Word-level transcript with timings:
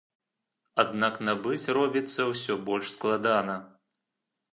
Аднак 0.83 1.19
набыць 1.27 1.71
робіцца 1.77 2.25
ўсё 2.31 2.57
больш 2.71 2.87
складана. 2.95 3.55